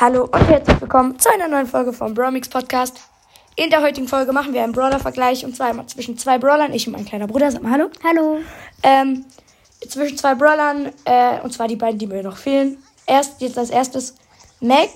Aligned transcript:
Hallo 0.00 0.28
und 0.30 0.48
herzlich 0.48 0.80
willkommen 0.80 1.18
zu 1.18 1.28
einer 1.28 1.48
neuen 1.48 1.66
Folge 1.66 1.92
vom 1.92 2.14
Bromix 2.14 2.48
Podcast. 2.48 3.00
In 3.56 3.68
der 3.68 3.82
heutigen 3.82 4.06
Folge 4.06 4.32
machen 4.32 4.52
wir 4.52 4.62
einen 4.62 4.72
Brawler-Vergleich 4.72 5.44
und 5.44 5.56
zwar 5.56 5.70
immer 5.70 5.88
zwischen 5.88 6.16
zwei 6.16 6.38
Brawlern, 6.38 6.72
ich 6.72 6.86
und 6.86 6.92
mein 6.92 7.04
kleiner 7.04 7.26
Bruder. 7.26 7.50
Sag 7.50 7.64
mal 7.64 7.72
Hallo. 7.72 7.90
Hallo. 8.04 8.38
Ähm, 8.84 9.24
zwischen 9.88 10.16
zwei 10.16 10.36
Brawlern, 10.36 10.92
äh, 11.04 11.40
und 11.42 11.52
zwar 11.52 11.66
die 11.66 11.74
beiden, 11.74 11.98
die 11.98 12.06
mir 12.06 12.22
noch 12.22 12.36
fehlen. 12.36 12.80
Erst, 13.06 13.40
jetzt 13.40 13.58
als 13.58 13.70
erstes 13.70 14.14
Mac 14.60 14.90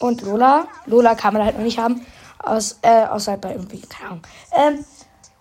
und 0.00 0.20
Lola. 0.20 0.68
Lola 0.84 1.14
kann 1.14 1.32
man 1.32 1.46
halt 1.46 1.56
noch 1.56 1.64
nicht 1.64 1.78
haben, 1.78 2.04
aus, 2.42 2.78
äh, 2.82 3.06
außer 3.06 3.38
bei 3.38 3.52
irgendwie, 3.52 3.80
keine 3.80 4.10
Ahnung. 4.10 4.22
Ähm, 4.54 4.84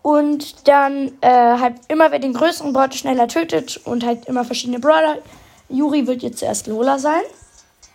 und 0.01 0.69
dann 0.69 1.11
äh, 1.19 1.27
halt 1.59 1.81
immer, 1.89 2.11
wer 2.11 2.19
den 2.19 2.33
größeren 2.33 2.71
Bot 2.71 2.95
schneller 2.95 3.27
tötet 3.27 3.81
und 3.83 4.05
halt 4.05 4.23
immer 4.27 4.45
verschiedene 4.45 4.79
Brawler. 4.79 5.17
Juri 5.67 6.07
wird 6.07 6.23
jetzt 6.23 6.39
zuerst 6.39 6.67
Lola 6.67 6.97
sein. 6.97 7.23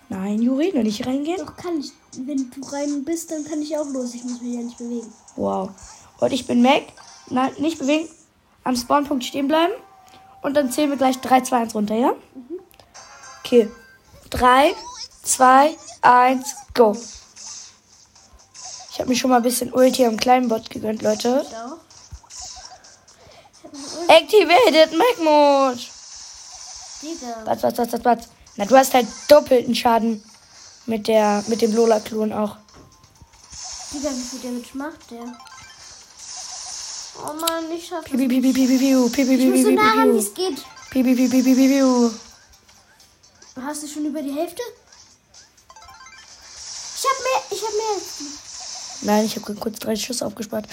Nein, 0.08 0.40
Juri, 0.40 0.70
nur 0.72 0.84
nicht 0.84 1.06
reingehen. 1.06 1.38
Doch 1.38 1.56
kann 1.56 1.78
ich. 1.80 1.92
Wenn 2.16 2.50
du 2.50 2.60
rein 2.68 3.04
bist, 3.04 3.30
dann 3.30 3.44
kann 3.44 3.60
ich 3.60 3.76
auch 3.76 3.86
los. 3.86 4.14
Ich 4.14 4.24
muss 4.24 4.40
mich 4.40 4.54
ja 4.54 4.62
nicht 4.62 4.78
bewegen. 4.78 5.12
Wow. 5.36 5.70
Und 6.18 6.32
ich 6.32 6.46
bin 6.46 6.62
Mac. 6.62 6.84
Nein, 7.28 7.52
nicht 7.58 7.78
bewegen. 7.78 8.08
Am 8.64 8.74
Spawnpunkt 8.74 9.24
stehen 9.24 9.48
bleiben. 9.48 9.74
Und 10.40 10.54
dann 10.54 10.72
zählen 10.72 10.90
wir 10.90 10.96
gleich 10.96 11.20
3, 11.20 11.42
2, 11.42 11.56
1 11.56 11.74
runter, 11.74 11.94
ja? 11.94 12.12
Okay. 13.44 13.68
3, 14.30 14.74
2, 15.22 15.76
1, 16.02 16.56
go. 16.74 16.96
Ich 18.90 18.98
habe 18.98 19.10
mir 19.10 19.16
schon 19.16 19.30
mal 19.30 19.36
ein 19.36 19.42
bisschen 19.42 19.72
Ulti 19.72 20.06
am 20.06 20.16
kleinen 20.16 20.48
Bot 20.48 20.70
gegönnt, 20.70 21.02
Leute. 21.02 21.44
Ich 21.46 21.56
auch. 21.56 21.76
Activated 24.08 24.96
Mac 24.96 25.18
Mode. 25.22 25.80
Digga. 27.02 27.42
Was, 27.44 27.62
was, 27.62 27.78
was, 27.78 27.92
was, 27.92 28.04
was? 28.04 28.37
Na, 28.58 28.64
du 28.64 28.76
hast 28.76 28.92
halt 28.92 29.06
doppelten 29.28 29.74
Schaden 29.76 30.20
mit 30.86 31.06
der, 31.06 31.44
mit 31.46 31.62
dem 31.62 31.72
Lola-Klon 31.74 32.32
auch. 32.32 32.56
Digga, 33.92 34.10
wie 34.10 34.20
viel 34.20 34.40
Damage 34.40 34.74
macht 34.74 35.10
der? 35.12 35.38
Oh 37.20 37.34
Mann, 37.34 37.70
ich 37.70 37.86
schaff 37.86 38.04
Piu, 38.04 38.16
piu, 38.16 38.28
piu, 38.28 38.40
piu, 38.40 38.52
piu, 38.52 38.66
piu, 38.78 39.08
piu, 39.10 39.26
piu, 39.26 39.38
Ich 39.38 39.46
muss 39.46 39.62
so 39.62 39.70
nah 39.70 39.92
ran, 39.92 40.12
wie 40.12 40.18
es 40.18 40.34
geht. 40.34 40.58
Hast 43.62 43.82
du 43.84 43.86
schon 43.86 44.06
über 44.06 44.22
die 44.22 44.32
Hälfte? 44.32 44.62
Ich 46.96 47.04
hab 47.04 47.22
mehr. 47.22 47.42
Ich 47.50 47.62
hab 47.62 47.72
mehr. 47.72 48.02
Nein, 49.02 49.24
ich 49.24 49.36
habe 49.36 49.54
kurz 49.54 49.78
drei 49.78 49.94
Schüsse 49.94 50.26
aufgespart. 50.26 50.66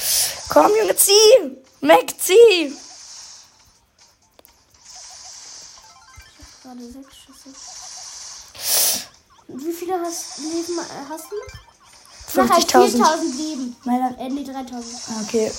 Komm, 0.49 0.71
Junge, 0.79 0.95
zieh! 0.95 1.55
Mac, 1.81 2.15
zieh! 2.19 2.73
Gerade 6.65 6.91
sechs 6.91 7.15
Schüsse. 7.15 7.49
Wie 9.49 9.71
viele 9.71 9.99
hast, 10.01 10.39
Leben 10.39 10.79
äh, 10.79 11.07
hast 11.07 11.25
du 11.31 11.35
noch? 11.35 12.47
Mach 12.47 12.49
halt 12.55 12.65
50.000. 12.65 12.89
4000 12.97 13.35
Leben. 13.37 13.75
Meiner- 13.83 14.17
Äh, 14.19 14.29
nee, 14.29 14.43
3000. 14.43 14.99
Okay. 15.27 15.51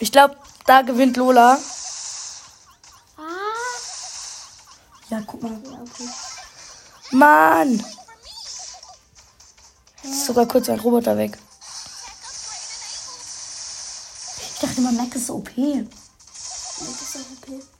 Ich 0.00 0.10
glaube, 0.10 0.36
da 0.66 0.82
gewinnt 0.82 1.16
Lola. 1.16 1.56
Ah. 3.16 3.20
Ja, 5.08 5.22
guck 5.24 5.40
mal. 5.40 5.52
Ja, 5.52 5.80
okay. 5.82 6.08
Mann! 7.12 7.84
Ist 10.02 10.26
sogar 10.26 10.46
kurz 10.46 10.68
ein 10.68 10.80
Roboter 10.80 11.16
weg. 11.16 11.38
Ich 14.54 14.58
dachte 14.60 14.80
immer, 14.80 14.90
Mac 14.90 15.14
ist 15.14 15.28
so 15.28 15.34
OP. 15.36 15.50
Das 15.54 17.02
ist 17.02 17.16
auch 17.16 17.79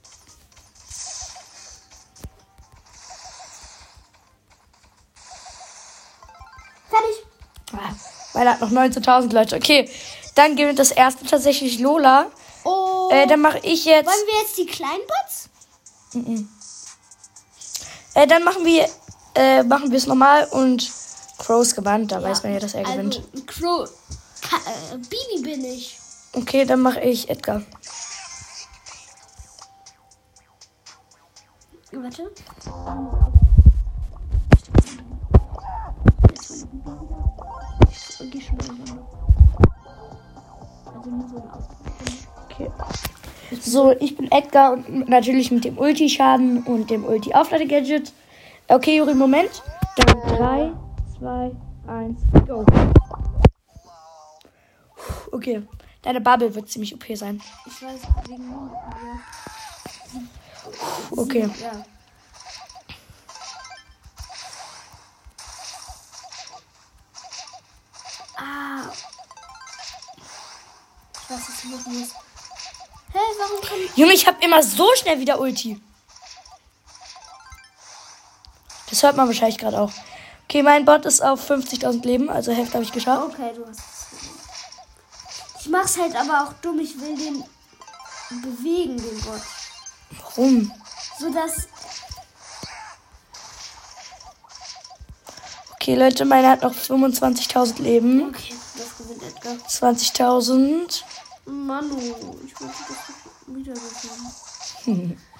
Ah, 7.81 7.93
Meiner 8.33 8.51
hat 8.51 8.61
noch 8.61 8.71
19.000 8.71 9.33
Leute. 9.33 9.55
Okay, 9.55 9.89
dann 10.35 10.55
gewinnt 10.55 10.79
das 10.79 10.91
erste 10.91 11.25
tatsächlich 11.25 11.79
Lola. 11.79 12.27
Oh. 12.63 13.09
Äh, 13.11 13.27
dann 13.27 13.41
mache 13.41 13.59
ich 13.63 13.85
jetzt. 13.85 14.07
Wollen 14.07 14.27
wir 14.27 14.41
jetzt 14.41 14.57
die 14.57 14.65
kleinen 14.65 15.01
Bots? 15.07 15.49
Äh, 18.13 18.27
dann 18.27 18.43
machen 18.43 18.65
wir 18.65 18.87
äh, 19.35 19.63
machen 19.63 19.91
wir 19.91 19.97
es 19.97 20.07
normal 20.07 20.45
und 20.51 20.91
Crows 21.37 21.75
gewandt. 21.75 22.11
Da 22.11 22.21
weiß 22.21 22.43
man 22.43 22.53
ja, 22.53 22.59
dass 22.59 22.73
er 22.73 22.83
gewinnt. 22.83 23.21
Also, 23.33 23.45
Crow. 23.45 23.89
Ka 24.41 24.57
äh, 24.57 24.97
Bibi 24.97 25.41
bin 25.43 25.65
ich. 25.65 25.97
Okay, 26.33 26.65
dann 26.65 26.81
mache 26.81 27.01
ich 27.01 27.29
Edgar. 27.29 27.61
Warte. 31.91 32.31
Geh 38.29 38.41
schon 38.41 38.57
mal. 38.57 38.67
Also 40.95 41.09
nur 41.09 41.27
so 41.27 41.37
ein. 41.37 41.49
Okay. 42.45 42.71
So, 43.59 43.91
ich 43.99 44.15
bin 44.15 44.31
Edgar 44.31 44.73
und 44.73 45.09
natürlich 45.09 45.51
mit 45.51 45.65
dem 45.65 45.77
Ulti-Schaden 45.77 46.63
und 46.63 46.89
dem 46.89 47.03
Ulti-Auflade-Gadget. 47.03 48.13
Okay, 48.67 48.97
Juri, 48.97 49.13
Moment. 49.13 49.63
Dann 49.97 50.21
3, 50.37 50.71
2, 51.19 51.51
1, 51.87 52.21
go. 52.47 52.65
Okay, 55.31 55.63
deine 56.01 56.21
Bubble 56.21 56.53
wird 56.55 56.69
ziemlich 56.69 56.93
OP 56.93 57.05
sein. 57.17 57.41
Ich 57.65 57.81
weiß, 57.81 58.01
wegen 58.29 58.47
mir. 58.47 58.69
Okay. 61.17 61.49
Ja. 61.61 61.83
Ich 71.63 71.69
du 71.69 71.75
machen 71.75 71.99
musst. 71.99 72.13
Hä, 73.13 73.19
warum 73.37 73.61
kann 73.61 73.77
Junge, 73.95 74.13
ich 74.13 74.25
habe 74.25 74.43
immer 74.43 74.63
so 74.63 74.87
schnell 74.95 75.19
wieder 75.19 75.39
Ulti. 75.39 75.79
Das 78.89 79.03
hört 79.03 79.15
man 79.15 79.27
wahrscheinlich 79.27 79.57
gerade 79.57 79.79
auch. 79.79 79.91
Okay, 80.45 80.63
mein 80.63 80.85
Bot 80.85 81.05
ist 81.05 81.21
auf 81.21 81.49
50.000 81.49 82.05
Leben, 82.05 82.29
also 82.29 82.51
Hälfte 82.51 82.73
habe 82.73 82.83
ich 82.83 82.91
geschafft. 82.91 83.23
Okay, 83.23 83.51
du 83.55 83.65
hast 83.65 83.79
es. 83.79 85.61
Ich 85.61 85.69
mach's 85.69 85.97
halt 85.97 86.15
aber 86.15 86.43
auch 86.43 86.53
dumm. 86.61 86.79
Ich 86.79 86.99
will 86.99 87.15
den 87.15 87.43
bewegen, 88.41 88.97
den 88.97 89.21
Bot. 89.21 89.41
Warum? 90.09 90.71
So 91.19 91.31
dass. 91.31 91.67
Okay, 95.73 95.95
Leute, 95.95 96.25
meine 96.25 96.49
hat 96.49 96.63
noch 96.63 96.73
25.000 96.73 97.81
Leben. 97.81 98.29
Okay, 98.29 98.55
das 98.77 98.97
gewinnt 98.97 99.23
Edgar. 99.23 99.53
20.000. 99.67 101.03
Manu, 101.45 101.97
ich 102.45 102.59
wollte 102.59 102.73
das 102.87 103.55
wieder 103.55 103.73
bekommen. 103.73 105.17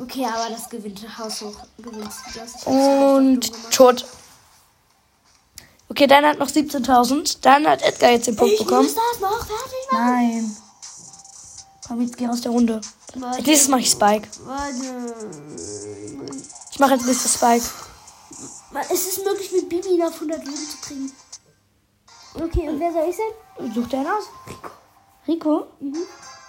Okay, 0.00 0.24
aber 0.26 0.48
das 0.50 0.68
gewinnt 0.70 1.04
haushoch. 1.18 1.56
Gewinnst 1.78 2.18
du 2.32 2.38
das? 2.38 2.64
Und 2.64 3.50
tot. 3.72 4.06
Okay, 5.88 6.06
dann 6.06 6.24
hat 6.24 6.38
noch 6.38 6.46
17.000. 6.46 7.38
Dann 7.40 7.66
hat 7.66 7.82
Edgar 7.82 8.12
jetzt 8.12 8.28
den 8.28 8.36
Punkt 8.36 8.52
Ich 8.52 8.60
bekommen. 8.60 8.84
muss 8.84 8.94
das 8.94 9.20
noch 9.20 9.38
fertig 9.44 9.90
machen. 9.90 10.04
Nein. 10.04 10.56
Komm, 11.88 12.00
jetzt 12.02 12.16
geh 12.16 12.28
aus 12.28 12.42
der 12.42 12.52
Runde. 12.52 12.80
Warte, 13.16 13.38
Als 13.38 13.46
nächstes 13.46 13.68
mache 13.68 13.80
ich 13.80 13.90
Spike. 13.90 14.28
warte. 14.44 15.14
Ich 16.70 16.78
mache 16.78 16.92
als 16.92 17.04
nächstes 17.04 17.34
Spike. 17.34 17.64
Es 18.92 19.06
ist 19.08 19.24
möglich, 19.24 19.50
mit 19.50 19.68
Bibi 19.68 20.00
auf 20.04 20.14
100 20.14 20.44
Leben 20.44 20.56
zu 20.56 20.76
kriegen. 20.80 21.12
Okay, 22.34 22.68
und 22.68 22.78
wer 22.78 22.92
soll 22.92 23.08
ich 23.10 23.16
sein? 23.16 23.74
Such 23.74 23.88
dir 23.88 23.98
einen 23.98 24.06
aus. 24.06 24.24
Rico. 24.46 24.70
Rico? 25.28 25.66
Mhm. 25.80 25.96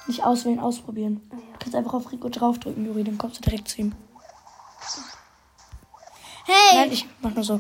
Nicht 0.07 0.23
auswählen, 0.23 0.59
ausprobieren. 0.59 1.21
Ah, 1.29 1.35
ja. 1.35 1.41
Du 1.53 1.59
kannst 1.59 1.75
einfach 1.75 1.93
auf 1.93 2.11
Rico 2.11 2.29
draufdrücken, 2.29 2.85
Juri, 2.85 3.03
dann 3.03 3.17
kommst 3.17 3.37
du 3.37 3.41
direkt 3.41 3.67
zu 3.67 3.81
ihm. 3.81 3.93
Hey! 6.45 6.77
Nein, 6.77 6.91
ich 6.91 7.05
mach 7.21 7.35
nur 7.35 7.43
so. 7.43 7.57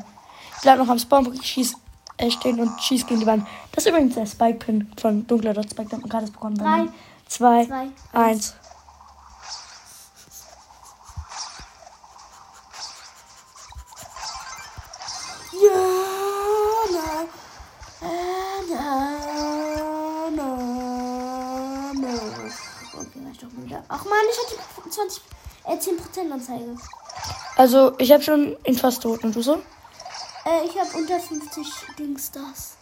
Ich 0.55 0.61
bleib 0.63 0.79
noch 0.79 0.87
am 0.89 0.97
Spawnpunkt, 0.97 1.39
ich 1.39 1.45
schieß, 1.45 1.75
äh, 2.17 2.31
stehen 2.31 2.59
und 2.59 2.81
schieß 2.81 3.05
gegen 3.05 3.19
die 3.19 3.25
Wand. 3.25 3.45
Das 3.71 3.85
ist 3.85 3.89
übrigens 3.91 4.15
der 4.15 4.25
Spike-Pin 4.25 4.91
von 4.97 5.27
Dunkler 5.27 5.53
Dot 5.53 5.69
Spike, 5.69 5.89
den 5.89 5.97
hat 5.97 6.01
man 6.01 6.09
gerade 6.09 6.31
bekommen. 6.31 6.57
Drei, 6.57 6.87
zwei, 7.27 7.65
zwei, 7.65 7.89
eins. 8.13 8.55
Ja, 8.55 8.58
wieder. 23.69 23.83
Ach 23.87 24.03
man, 24.05 24.17
ich 24.31 24.37
hatte 24.37 24.55
20, 24.89 25.21
äh, 25.65 25.77
10% 25.77 26.31
Anzeige. 26.31 26.75
Also, 27.55 27.93
ich 27.97 28.11
habe 28.11 28.21
schon 28.23 28.57
ihn 28.65 28.77
fast 28.77 29.01
tot. 29.03 29.23
Und 29.23 29.35
du 29.35 29.41
so? 29.41 29.61
Äh, 30.45 30.65
ich 30.65 30.77
habe 30.79 30.97
unter 30.97 31.19
50 31.19 31.67
Dingstars. 31.97 32.75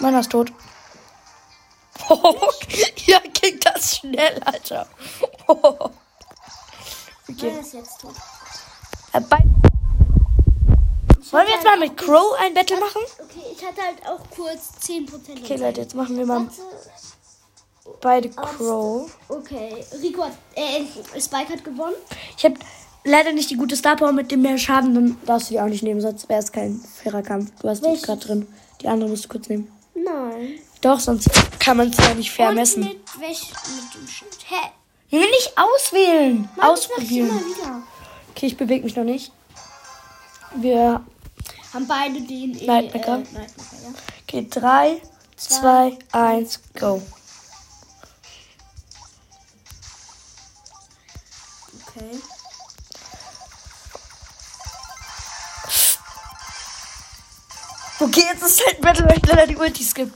Meiner 0.00 0.20
ist 0.20 0.30
tot. 0.30 0.52
ja, 3.06 3.18
ging 3.20 3.58
das 3.60 3.96
schnell, 3.96 4.42
Alter. 4.44 4.86
Okay. 7.26 7.52
Nein, 7.52 7.60
ist 7.60 7.72
jetzt 7.72 8.02
tot. 8.02 8.14
Äh, 9.14 9.20
bei 9.22 9.38
Wollen 9.38 9.62
wir 11.46 11.54
jetzt 11.54 11.64
halt 11.64 11.64
mal 11.64 11.78
mit 11.78 11.92
auch 11.92 11.96
Crow 12.04 12.34
ein 12.38 12.52
Battle 12.52 12.78
machen? 12.78 13.00
Okay, 13.64 13.72
ich 13.72 13.78
hatte 13.78 13.82
halt 13.82 14.06
auch 14.06 14.30
kurz 14.34 14.72
10%. 14.82 15.42
Okay, 15.42 15.56
Leute, 15.56 15.80
jetzt 15.82 15.94
machen 15.94 16.16
wir 16.16 16.26
mal 16.26 16.46
Warte. 16.46 17.98
beide 18.00 18.28
Crow. 18.30 19.10
Okay, 19.28 19.84
Rico 20.02 20.24
hat, 20.24 20.32
äh, 20.54 21.20
Spike 21.20 21.52
hat 21.52 21.64
gewonnen. 21.64 21.94
Ich 22.36 22.44
habe 22.44 22.54
leider 23.04 23.32
nicht 23.32 23.50
die 23.50 23.56
gute 23.56 23.76
Star 23.76 23.96
Power 23.96 24.12
mit 24.12 24.30
dem 24.30 24.42
mehr 24.42 24.58
Schaden, 24.58 24.94
dann 24.94 25.16
darfst 25.26 25.50
du 25.50 25.54
die 25.54 25.60
auch 25.60 25.66
nicht 25.66 25.82
nehmen, 25.82 26.00
sonst 26.00 26.28
wäre 26.28 26.40
es 26.40 26.52
kein 26.52 26.80
fairer 27.02 27.22
Kampf. 27.22 27.52
Du 27.60 27.68
hast 27.68 27.80
die 27.80 27.88
Welche? 27.88 28.06
gerade 28.06 28.20
drin. 28.20 28.48
Die 28.80 28.88
andere 28.88 29.08
musst 29.08 29.24
du 29.24 29.28
kurz 29.28 29.48
nehmen. 29.48 29.70
Nein. 29.94 30.58
Doch, 30.80 31.00
sonst 31.00 31.30
kann 31.58 31.76
man 31.78 31.88
es 31.88 31.96
ja 31.96 32.14
nicht 32.14 32.30
fair 32.30 32.48
Und 32.50 32.56
messen. 32.56 32.82
mit 32.82 32.98
welch, 33.20 33.50
mit 33.50 33.94
dem 33.94 34.08
Schild. 34.08 34.36
Hä? 34.46 34.70
Junge, 35.08 35.26
nicht 35.26 35.52
auswählen. 35.56 36.48
Mann, 36.56 36.70
Ausprobieren. 36.70 37.28
Das 37.28 37.36
mach 37.38 37.46
ich 37.50 37.58
immer 37.58 37.68
wieder. 37.70 37.82
Okay, 38.30 38.46
ich 38.46 38.56
bewege 38.56 38.84
mich 38.84 38.96
noch 38.96 39.04
nicht. 39.04 39.32
Wir. 40.56 41.04
Haben 41.74 41.88
beide 41.88 42.20
den 42.20 42.56
äh, 42.56 42.66
Nightmaker. 42.66 43.18
Nightmaker, 43.18 43.76
ja. 43.82 43.92
Okay, 44.22 44.46
3, 44.48 45.02
2, 45.36 45.98
1, 46.12 46.60
go. 46.78 47.02
Okay. 51.88 52.20
Okay, 57.98 58.24
jetzt 58.32 58.42
ist 58.44 58.64
halt 58.64 58.80
Battle, 58.80 59.08
weil 59.08 59.18
ich 59.18 59.26
leider 59.26 59.46
die 59.48 59.56
Ulti 59.56 59.82
skip. 59.82 60.12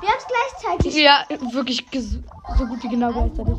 Wir 0.00 0.08
haben 0.08 0.18
es 0.18 0.26
gleichzeitig. 0.26 0.94
Ja, 0.94 1.26
wirklich 1.52 1.86
so 2.56 2.66
gut 2.66 2.82
wie 2.82 2.88
genau 2.88 3.12
gleichzeitig. 3.12 3.58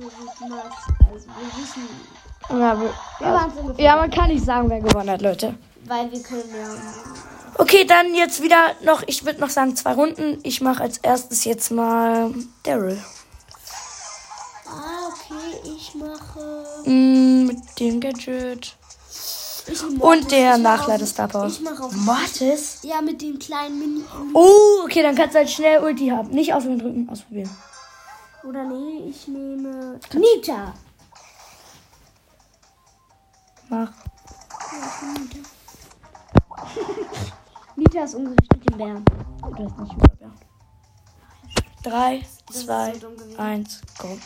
Also 0.00 1.26
wir 1.26 1.62
wissen, 1.62 1.88
Ja, 2.50 2.80
wir, 2.80 2.90
wir 3.76 3.84
ja, 3.84 3.96
man 3.96 4.10
kann 4.10 4.28
nicht 4.28 4.44
sagen, 4.44 4.70
wer 4.70 4.80
gewonnen 4.80 5.10
hat, 5.10 5.22
Leute. 5.22 5.54
Weil 5.86 6.10
wir 6.12 6.22
können 6.22 6.44
ja. 6.54 6.68
Okay, 7.56 7.84
dann 7.84 8.14
jetzt 8.14 8.42
wieder 8.42 8.74
noch, 8.84 9.02
ich 9.06 9.24
würde 9.24 9.40
noch 9.40 9.50
sagen, 9.50 9.74
zwei 9.74 9.92
Runden. 9.94 10.38
Ich 10.44 10.60
mache 10.60 10.82
als 10.82 10.98
erstes 10.98 11.44
jetzt 11.44 11.70
mal 11.72 12.32
Daryl. 12.62 13.02
Ah, 14.66 15.08
okay, 15.08 15.74
ich 15.76 15.94
mache. 15.94 16.64
Mm, 16.88 17.46
mit 17.46 17.58
dem 17.80 18.00
Gadget. 18.00 18.74
Und 19.98 20.30
der 20.30 20.54
auf- 20.54 21.06
Star 21.08 21.28
Power. 21.28 21.46
Ich 21.48 21.60
mache 21.60 21.82
auf. 21.82 21.92
Mortis? 21.92 22.78
Ja, 22.82 23.02
mit 23.02 23.20
dem 23.20 23.38
kleinen 23.38 23.78
Mini. 23.78 24.04
Oh, 24.32 24.84
okay, 24.84 25.02
dann 25.02 25.14
kannst 25.14 25.34
du 25.34 25.40
halt 25.40 25.50
schnell 25.50 25.82
Ulti 25.82 26.08
haben. 26.08 26.30
Nicht 26.30 26.54
ausprobieren 26.54 26.78
drücken, 26.80 27.08
ausprobieren. 27.10 27.50
Oder 28.44 28.64
nee, 28.64 29.08
ich 29.08 29.28
nehme. 29.28 29.98
Nita. 30.12 30.74
Mach. 33.68 33.90
Nita 37.76 38.02
ist 38.04 38.14
ungerichtet 38.14 38.70
den 38.70 38.78
Bären. 38.78 39.04
Du 39.56 39.64
hast 39.64 39.78
nicht 39.78 40.08
ist 42.50 42.64
zwei, 42.64 42.92
so 42.94 43.00
dumm 43.00 43.16
gewesen. 43.16 43.38
eins, 43.38 43.80
go. 43.98 44.18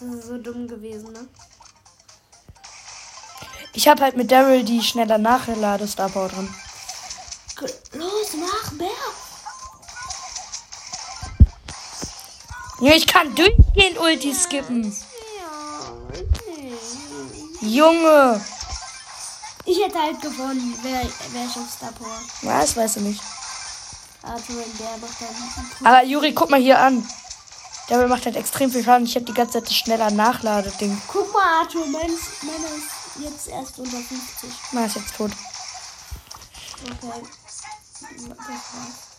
Das 0.00 0.08
ist 0.08 0.26
so 0.26 0.38
dumm 0.38 0.68
gewesen, 0.68 1.12
ne? 1.12 1.28
Ich 3.72 3.88
habe 3.88 4.02
halt 4.02 4.16
mit 4.16 4.30
Daryl 4.30 4.64
die 4.64 4.82
schneller 4.82 5.18
Nachlade 5.18 5.86
Star 5.88 6.08
Power 6.08 6.28
drin. 6.28 6.48
Los, 7.92 8.36
mach 8.38 8.72
Bär. 8.72 8.88
Ja, 12.84 12.92
ich 12.92 13.06
kann 13.06 13.34
durchgehend 13.34 13.98
Ulti 13.98 14.34
skippen. 14.34 14.94
Ja. 17.62 17.66
Junge. 17.66 18.44
Ich 19.64 19.82
hätte 19.82 19.98
halt 19.98 20.20
gewonnen, 20.20 20.78
wäre 20.82 21.10
wär 21.32 21.46
ich 21.46 21.56
auf 21.56 21.70
Star 21.74 21.92
Power. 21.92 22.20
Was, 22.42 22.76
weißt 22.76 22.96
du 22.96 23.00
nicht. 23.00 23.22
Also 24.20 24.52
der 24.52 24.98
dann. 25.00 25.86
Aber 25.86 26.04
Juri, 26.04 26.34
guck 26.34 26.50
mal 26.50 26.60
hier 26.60 26.78
an. 26.78 27.08
Daryl 27.88 28.06
macht 28.06 28.26
halt 28.26 28.36
extrem 28.36 28.70
viel 28.70 28.84
Schaden. 28.84 29.06
Ich 29.06 29.14
habe 29.14 29.24
die 29.24 29.32
ganze 29.32 29.54
Zeit 29.54 29.66
das 29.66 29.76
schneller 29.76 30.10
Nachladeding. 30.10 31.00
Guck 31.08 31.32
mal, 31.32 31.60
Arthur, 31.60 31.86
meins, 31.86 32.20
meiner 32.42 32.68
ist 32.76 32.90
jetzt 33.18 33.48
erst 33.48 33.78
unter 33.78 33.96
50. 33.96 34.50
Na, 34.72 34.84
ist 34.84 34.96
jetzt 34.96 35.16
tot. 35.16 35.30
Okay. 36.82 37.22
Das 38.10 38.28
war's. 38.28 39.13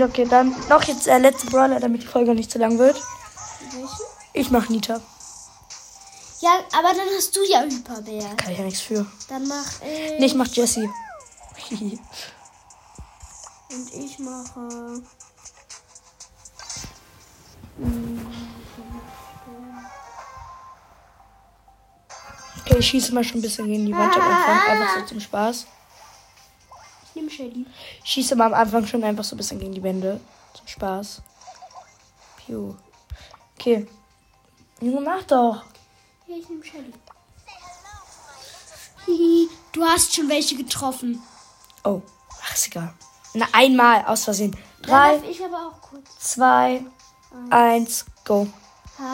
Okay, 0.00 0.26
dann 0.28 0.54
noch 0.68 0.82
jetzt 0.84 1.06
der 1.06 1.18
letzte 1.18 1.46
Brawler, 1.46 1.80
damit 1.80 2.02
die 2.02 2.06
Folge 2.06 2.34
nicht 2.34 2.50
zu 2.50 2.58
lang 2.58 2.78
wird. 2.78 3.00
Welche? 3.72 4.02
Ich 4.32 4.50
mach 4.50 4.68
Nita. 4.68 5.00
Ja, 6.40 6.50
aber 6.72 6.94
dann 6.94 7.08
hast 7.16 7.34
du 7.34 7.40
ja 7.48 7.62
Hyperbär. 7.62 8.36
Kann 8.36 8.52
ich 8.52 8.58
ja 8.58 8.64
nichts 8.64 8.80
für. 8.80 9.04
Dann 9.28 9.48
mach 9.48 9.82
ich. 9.82 10.18
Nee, 10.20 10.26
ich 10.26 10.34
mach 10.34 10.46
Jessie. 10.46 10.88
Und 13.70 13.92
ich 13.92 14.18
mache. 14.18 15.02
okay, 22.60 22.78
ich 22.78 22.86
schieße 22.86 23.12
mal 23.12 23.24
schon 23.24 23.38
ein 23.38 23.42
bisschen 23.42 23.66
gegen 23.66 23.86
die 23.86 23.92
Wand 23.92 24.14
am 24.14 24.22
Anfang. 24.22 24.60
Einfach 24.68 25.00
so 25.00 25.06
zum 25.06 25.20
Spaß. 25.20 25.66
Nehme 27.18 27.30
Shelly. 27.30 27.66
Ich 28.04 28.10
schieße 28.10 28.36
mal 28.36 28.46
am 28.46 28.54
Anfang 28.54 28.86
schon 28.86 29.02
einfach 29.02 29.24
so 29.24 29.34
ein 29.34 29.38
bisschen 29.38 29.58
gegen 29.58 29.72
die 29.74 29.82
Wände. 29.82 30.20
Zum 30.54 30.68
Spaß. 30.68 31.20
Piu. 32.36 32.76
Okay. 33.56 33.88
Junge, 34.80 35.00
mach 35.00 35.24
doch. 35.24 35.64
Ja, 36.28 36.36
ich 36.36 36.48
nehme 36.48 36.64
Shelly. 36.64 36.92
Du 39.72 39.84
hast 39.84 40.14
schon 40.14 40.28
welche 40.28 40.56
getroffen. 40.56 41.20
Oh, 41.82 42.02
ach, 42.42 42.54
ist 42.54 42.68
egal. 42.68 42.92
Na, 43.34 43.46
einmal, 43.52 44.04
aus 44.04 44.24
Versehen. 44.24 44.56
Drei, 44.82 45.16
ich 45.28 45.42
aber 45.44 45.68
auch 45.68 45.80
kurz. 45.80 46.18
zwei, 46.18 46.84
eins, 47.50 48.04
go. 48.24 48.46
Ha, 48.98 49.04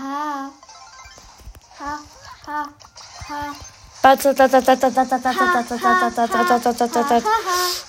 ha. 0.00 0.50
Ha, 1.78 1.98
ha, 2.46 2.68
ha. 3.28 3.75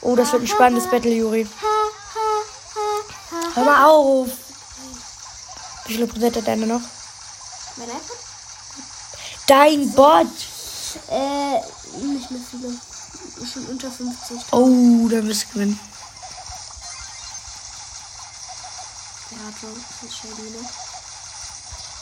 Oh, 0.01 0.15
das 0.15 0.31
wird 0.31 0.41
ein 0.41 0.47
spannendes 0.47 0.89
Battle, 0.89 1.11
Juri. 1.11 1.47
Hör 3.53 3.63
mal 3.63 3.85
auf. 3.85 4.27
Wie 5.85 5.93
viele 5.93 6.07
Prozent 6.07 6.37
hat 6.37 6.47
deine 6.47 6.65
noch? 6.65 6.81
Mein 7.75 7.89
iPhone? 7.89 8.17
Dein 9.45 9.91
Bot. 9.91 10.25
Äh, 11.11 11.61
nicht 12.03 12.31
mehr 12.31 12.41
viele. 12.49 12.73
Schon 13.53 13.65
unter 13.67 13.91
50. 13.91 14.39
Oh, 14.53 15.07
da 15.09 15.23
wirst 15.23 15.43
du 15.43 15.53
gewinnen. 15.53 15.79
Ja, 19.29 19.37
Joe, 19.61 19.71
das 19.71 20.09
ist 20.09 20.17
Shelly, 20.17 20.49
ne? 20.49 20.67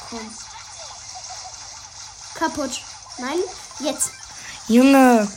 Komm. 0.09 0.37
Kaputt. 2.35 2.81
Nein, 3.19 3.39
jetzt. 3.79 4.11
Junge. 4.67 5.27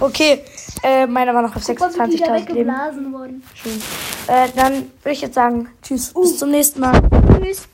Okay, 0.00 0.44
äh, 0.82 1.06
meiner 1.06 1.34
war 1.34 1.42
noch 1.42 1.54
auf 1.54 1.64
Guck 1.64 1.96
mal, 1.96 2.08
wie 2.08 2.16
die 2.16 2.22
da 2.22 2.34
26.000 2.34 2.52
Leben. 2.52 3.12
wurden. 3.12 3.42
Schön. 3.54 3.82
Äh, 4.26 4.48
dann 4.56 4.72
würde 5.02 5.12
ich 5.12 5.20
jetzt 5.20 5.34
sagen, 5.34 5.68
tschüss, 5.82 6.12
bis 6.14 6.38
zum 6.38 6.50
nächsten 6.50 6.80
Mal. 6.80 7.00
Tschüss. 7.38 7.68